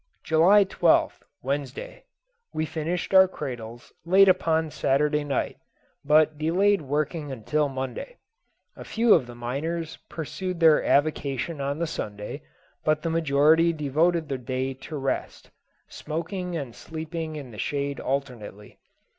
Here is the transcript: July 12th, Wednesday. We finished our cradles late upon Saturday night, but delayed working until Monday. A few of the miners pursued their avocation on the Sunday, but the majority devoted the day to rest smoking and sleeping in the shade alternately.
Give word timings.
July 0.23 0.65
12th, 0.65 1.21
Wednesday. 1.43 2.05
We 2.55 2.65
finished 2.65 3.13
our 3.13 3.27
cradles 3.27 3.93
late 4.03 4.27
upon 4.27 4.71
Saturday 4.71 5.23
night, 5.23 5.57
but 6.03 6.39
delayed 6.39 6.81
working 6.81 7.31
until 7.31 7.69
Monday. 7.69 8.17
A 8.75 8.83
few 8.83 9.13
of 9.13 9.27
the 9.27 9.35
miners 9.35 9.99
pursued 10.09 10.59
their 10.59 10.83
avocation 10.83 11.61
on 11.61 11.77
the 11.77 11.85
Sunday, 11.85 12.41
but 12.83 13.03
the 13.03 13.11
majority 13.11 13.71
devoted 13.73 14.27
the 14.27 14.39
day 14.39 14.73
to 14.89 14.97
rest 14.97 15.51
smoking 15.87 16.57
and 16.57 16.73
sleeping 16.75 17.35
in 17.35 17.51
the 17.51 17.59
shade 17.59 17.99
alternately. 17.99 18.79